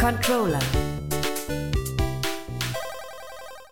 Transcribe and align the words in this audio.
Controller. 0.00 0.58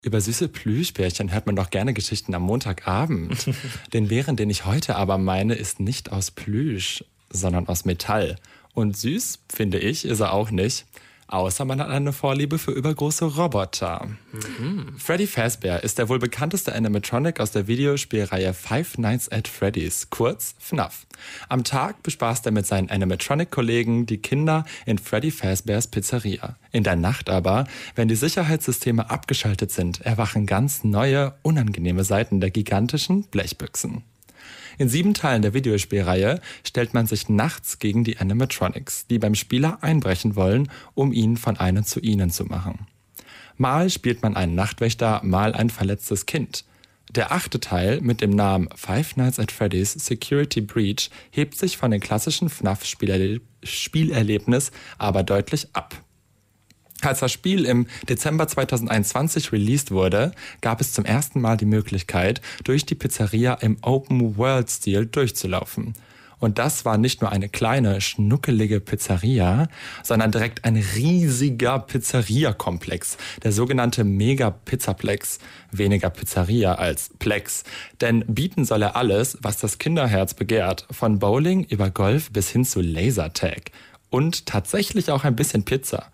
Über 0.00 0.22
süße 0.22 0.48
Plüschbärchen 0.48 1.30
hört 1.30 1.44
man 1.44 1.54
doch 1.54 1.68
gerne 1.68 1.92
Geschichten 1.92 2.34
am 2.34 2.40
Montagabend. 2.44 3.50
den 3.92 4.08
Bären, 4.08 4.34
den 4.34 4.48
ich 4.48 4.64
heute 4.64 4.96
aber 4.96 5.18
meine, 5.18 5.52
ist 5.52 5.80
nicht 5.80 6.12
aus 6.12 6.30
Plüsch, 6.30 7.04
sondern 7.28 7.68
aus 7.68 7.84
Metall. 7.84 8.36
Und 8.72 8.96
süß, 8.96 9.40
finde 9.54 9.78
ich, 9.78 10.06
ist 10.06 10.20
er 10.20 10.32
auch 10.32 10.50
nicht. 10.50 10.86
Außer 11.26 11.64
man 11.64 11.80
hat 11.80 11.88
eine 11.88 12.12
Vorliebe 12.12 12.58
für 12.58 12.70
übergroße 12.70 13.24
Roboter. 13.24 14.08
Mhm. 14.32 14.98
Freddy 14.98 15.26
Fazbear 15.26 15.82
ist 15.82 15.98
der 15.98 16.08
wohl 16.08 16.18
bekannteste 16.18 16.74
Animatronic 16.74 17.40
aus 17.40 17.50
der 17.50 17.66
Videospielreihe 17.66 18.52
Five 18.54 18.98
Nights 18.98 19.30
at 19.30 19.48
Freddy's, 19.48 20.10
kurz 20.10 20.54
FNAF. 20.58 21.06
Am 21.48 21.64
Tag 21.64 22.02
bespaßt 22.02 22.46
er 22.46 22.52
mit 22.52 22.66
seinen 22.66 22.90
Animatronic-Kollegen 22.90 24.06
die 24.06 24.18
Kinder 24.18 24.64
in 24.86 24.98
Freddy 24.98 25.30
Fazbears 25.30 25.88
Pizzeria. 25.88 26.56
In 26.72 26.84
der 26.84 26.96
Nacht 26.96 27.30
aber, 27.30 27.66
wenn 27.94 28.08
die 28.08 28.16
Sicherheitssysteme 28.16 29.10
abgeschaltet 29.10 29.70
sind, 29.70 30.00
erwachen 30.02 30.46
ganz 30.46 30.84
neue, 30.84 31.34
unangenehme 31.42 32.04
Seiten 32.04 32.40
der 32.40 32.50
gigantischen 32.50 33.24
Blechbüchsen. 33.24 34.02
In 34.78 34.88
sieben 34.88 35.14
Teilen 35.14 35.42
der 35.42 35.54
Videospielreihe 35.54 36.40
stellt 36.64 36.94
man 36.94 37.06
sich 37.06 37.28
nachts 37.28 37.78
gegen 37.78 38.04
die 38.04 38.18
Animatronics, 38.18 39.06
die 39.06 39.18
beim 39.18 39.34
Spieler 39.34 39.78
einbrechen 39.82 40.36
wollen, 40.36 40.70
um 40.94 41.12
ihn 41.12 41.36
von 41.36 41.56
einem 41.56 41.84
zu 41.84 42.00
ihnen 42.00 42.30
zu 42.30 42.44
machen. 42.44 42.86
Mal 43.56 43.90
spielt 43.90 44.22
man 44.22 44.36
einen 44.36 44.54
Nachtwächter, 44.54 45.20
mal 45.22 45.54
ein 45.54 45.70
verletztes 45.70 46.26
Kind. 46.26 46.64
Der 47.10 47.30
achte 47.30 47.60
Teil 47.60 48.00
mit 48.00 48.20
dem 48.20 48.30
Namen 48.30 48.68
Five 48.74 49.14
Nights 49.16 49.38
at 49.38 49.52
Freddy's 49.52 49.92
Security 49.92 50.60
Breach 50.60 51.10
hebt 51.30 51.56
sich 51.56 51.76
von 51.76 51.92
den 51.92 52.00
klassischen 52.00 52.48
FNAF-Spielerlebnis 52.48 54.72
aber 54.98 55.22
deutlich 55.22 55.68
ab. 55.74 56.03
Als 57.04 57.20
das 57.20 57.32
Spiel 57.32 57.66
im 57.66 57.86
Dezember 58.08 58.48
2021 58.48 59.52
released 59.52 59.90
wurde, 59.90 60.32
gab 60.62 60.80
es 60.80 60.92
zum 60.92 61.04
ersten 61.04 61.40
Mal 61.40 61.58
die 61.58 61.66
Möglichkeit, 61.66 62.40
durch 62.64 62.86
die 62.86 62.94
Pizzeria 62.94 63.54
im 63.54 63.76
Open-World-Stil 63.82 65.06
durchzulaufen. 65.06 65.94
Und 66.38 66.58
das 66.58 66.84
war 66.84 66.96
nicht 66.98 67.20
nur 67.20 67.30
eine 67.30 67.48
kleine, 67.48 68.00
schnuckelige 68.00 68.80
Pizzeria, 68.80 69.68
sondern 70.02 70.32
direkt 70.32 70.64
ein 70.64 70.76
riesiger 70.76 71.78
Pizzeria-Komplex, 71.78 73.18
der 73.42 73.52
sogenannte 73.52 74.04
Mega-Pizzaplex. 74.04 75.38
Weniger 75.72 76.10
Pizzeria 76.10 76.74
als 76.74 77.10
Plex. 77.18 77.64
Denn 78.00 78.24
bieten 78.26 78.64
soll 78.64 78.82
er 78.82 78.96
alles, 78.96 79.38
was 79.42 79.58
das 79.58 79.78
Kinderherz 79.78 80.34
begehrt, 80.34 80.86
von 80.90 81.18
Bowling 81.18 81.64
über 81.64 81.90
Golf 81.90 82.30
bis 82.30 82.50
hin 82.50 82.64
zu 82.64 82.80
Lasertag. 82.80 83.70
Und 84.10 84.46
tatsächlich 84.46 85.10
auch 85.10 85.24
ein 85.24 85.36
bisschen 85.36 85.64
Pizza. 85.64 86.10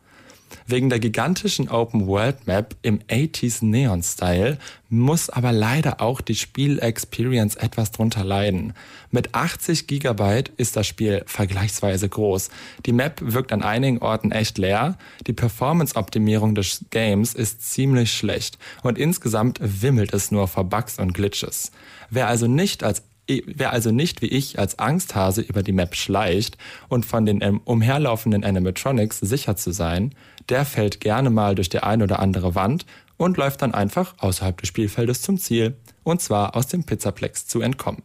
Wegen 0.66 0.90
der 0.90 1.00
gigantischen 1.00 1.68
Open 1.68 2.06
World 2.06 2.46
Map 2.46 2.76
im 2.82 3.00
80s 3.00 3.64
Neon 3.64 4.02
Style 4.02 4.58
muss 4.88 5.30
aber 5.30 5.52
leider 5.52 6.00
auch 6.00 6.20
die 6.20 6.34
Spiel-Experience 6.34 7.54
etwas 7.54 7.92
drunter 7.92 8.24
leiden. 8.24 8.72
Mit 9.10 9.34
80 9.34 9.86
GB 9.86 10.44
ist 10.56 10.76
das 10.76 10.86
Spiel 10.86 11.22
vergleichsweise 11.26 12.08
groß. 12.08 12.50
Die 12.86 12.92
Map 12.92 13.20
wirkt 13.22 13.52
an 13.52 13.62
einigen 13.62 13.98
Orten 13.98 14.32
echt 14.32 14.58
leer, 14.58 14.98
die 15.26 15.32
Performance-Optimierung 15.32 16.54
des 16.54 16.84
Games 16.90 17.34
ist 17.34 17.70
ziemlich 17.72 18.12
schlecht 18.12 18.58
und 18.82 18.98
insgesamt 18.98 19.58
wimmelt 19.60 20.12
es 20.12 20.30
nur 20.30 20.48
vor 20.48 20.64
Bugs 20.64 20.98
und 20.98 21.14
Glitches. 21.14 21.70
Wer 22.10 22.26
also 22.26 22.48
nicht 22.48 22.82
als 22.82 23.02
Wer 23.46 23.72
also 23.72 23.90
nicht 23.90 24.22
wie 24.22 24.26
ich 24.26 24.58
als 24.58 24.78
Angsthase 24.78 25.42
über 25.42 25.62
die 25.62 25.72
Map 25.72 25.94
schleicht 25.94 26.58
und 26.88 27.06
von 27.06 27.26
den 27.26 27.40
umherlaufenden 27.64 28.44
Animatronics 28.44 29.20
sicher 29.20 29.56
zu 29.56 29.72
sein, 29.72 30.14
der 30.48 30.64
fällt 30.64 31.00
gerne 31.00 31.30
mal 31.30 31.54
durch 31.54 31.68
die 31.68 31.80
ein 31.80 32.02
oder 32.02 32.18
andere 32.18 32.54
Wand 32.54 32.86
und 33.16 33.36
läuft 33.36 33.62
dann 33.62 33.74
einfach 33.74 34.14
außerhalb 34.18 34.60
des 34.60 34.68
Spielfeldes 34.68 35.22
zum 35.22 35.38
Ziel, 35.38 35.76
und 36.02 36.20
zwar 36.20 36.56
aus 36.56 36.66
dem 36.66 36.84
Pizzaplex 36.84 37.46
zu 37.46 37.60
entkommen. 37.60 38.02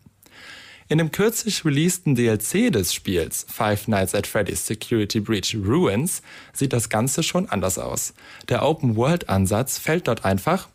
In 0.87 0.99
dem 0.99 1.11
kürzlich 1.11 1.65
releaseden 1.65 2.13
DLC 2.13 2.71
des 2.71 2.93
Spiels 2.93 3.47
Five 3.49 3.87
Nights 3.87 4.13
at 4.13 4.27
Freddy's 4.27 4.67
Security 4.67 5.19
Breach 5.19 5.55
Ruins 5.55 6.21
sieht 6.53 6.73
das 6.73 6.89
Ganze 6.89 7.23
schon 7.23 7.49
anders 7.49 7.79
aus. 7.79 8.13
Der 8.49 8.63
Open-World-Ansatz 8.63 9.79
fällt 9.79 10.07
dort 10.07 10.25
einfach 10.25 10.67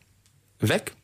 weg 0.58 0.96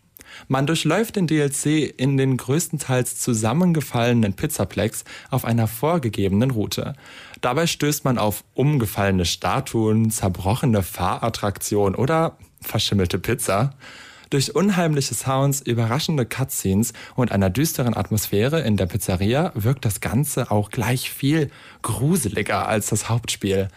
man 0.48 0.66
durchläuft 0.66 1.16
den 1.16 1.26
DLC 1.26 1.92
in 1.96 2.16
den 2.16 2.36
größtenteils 2.36 3.18
zusammengefallenen 3.18 4.34
Pizzaplex 4.34 5.04
auf 5.30 5.44
einer 5.44 5.68
vorgegebenen 5.68 6.50
Route. 6.50 6.94
Dabei 7.40 7.66
stößt 7.66 8.04
man 8.04 8.18
auf 8.18 8.44
umgefallene 8.54 9.24
Statuen, 9.24 10.10
zerbrochene 10.10 10.82
Fahrattraktionen 10.82 11.94
oder 11.94 12.38
verschimmelte 12.60 13.18
Pizza. 13.18 13.74
Durch 14.30 14.56
unheimliche 14.56 15.14
Sounds, 15.14 15.60
überraschende 15.60 16.26
Cutscenes 16.26 16.92
und 17.14 17.30
einer 17.30 17.48
düsteren 17.48 17.96
Atmosphäre 17.96 18.60
in 18.60 18.76
der 18.76 18.86
Pizzeria 18.86 19.52
wirkt 19.54 19.84
das 19.84 20.00
Ganze 20.00 20.50
auch 20.50 20.70
gleich 20.70 21.10
viel 21.10 21.50
gruseliger 21.82 22.66
als 22.66 22.88
das 22.88 23.08
Hauptspiel. 23.08 23.68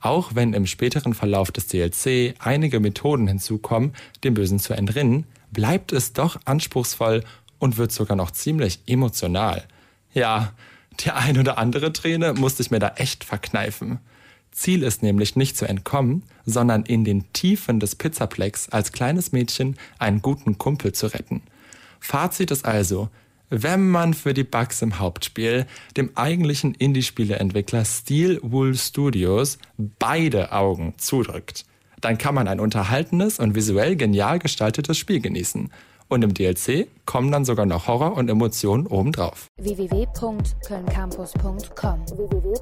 Auch 0.00 0.34
wenn 0.34 0.54
im 0.54 0.66
späteren 0.66 1.12
Verlauf 1.12 1.50
des 1.50 1.66
DLC 1.66 2.34
einige 2.38 2.80
Methoden 2.80 3.28
hinzukommen, 3.28 3.92
dem 4.24 4.34
Bösen 4.34 4.60
zu 4.60 4.72
entrinnen, 4.72 5.26
bleibt 5.52 5.92
es 5.92 6.12
doch 6.12 6.38
anspruchsvoll 6.44 7.24
und 7.58 7.76
wird 7.76 7.92
sogar 7.92 8.16
noch 8.16 8.30
ziemlich 8.30 8.80
emotional. 8.86 9.66
Ja, 10.12 10.52
die 11.00 11.10
ein 11.10 11.38
oder 11.38 11.58
andere 11.58 11.92
Träne 11.92 12.34
musste 12.34 12.62
ich 12.62 12.70
mir 12.70 12.78
da 12.80 12.92
echt 12.96 13.24
verkneifen. 13.24 14.00
Ziel 14.50 14.82
ist 14.82 15.02
nämlich 15.02 15.36
nicht 15.36 15.56
zu 15.56 15.68
entkommen, 15.68 16.24
sondern 16.44 16.84
in 16.84 17.04
den 17.04 17.32
Tiefen 17.32 17.78
des 17.78 17.94
Pizzaplex 17.94 18.68
als 18.70 18.92
kleines 18.92 19.32
Mädchen 19.32 19.76
einen 19.98 20.22
guten 20.22 20.58
Kumpel 20.58 20.92
zu 20.92 21.06
retten. 21.06 21.42
Fazit 22.00 22.50
ist 22.50 22.64
also, 22.64 23.08
wenn 23.50 23.88
man 23.88 24.14
für 24.14 24.34
die 24.34 24.44
Bugs 24.44 24.82
im 24.82 24.98
Hauptspiel 24.98 25.66
dem 25.96 26.10
eigentlichen 26.16 26.74
Indie-Spieleentwickler 26.74 27.84
Steel 27.84 28.40
Wool 28.42 28.74
Studios 28.74 29.58
beide 29.76 30.52
Augen 30.52 30.94
zudrückt, 30.98 31.64
dann 32.00 32.18
kann 32.18 32.34
man 32.34 32.48
ein 32.48 32.60
unterhaltenes 32.60 33.38
und 33.38 33.54
visuell 33.54 33.96
genial 33.96 34.38
gestaltetes 34.38 34.98
Spiel 34.98 35.20
genießen. 35.20 35.70
Und 36.08 36.24
im 36.24 36.32
DLC 36.32 36.88
kommen 37.04 37.30
dann 37.30 37.44
sogar 37.44 37.66
noch 37.66 37.86
Horror 37.86 38.16
und 38.16 38.30
Emotionen 38.30 38.86
obendrauf. 38.86 39.48
www.kölncampus.com 39.58 42.06
www 42.16 42.54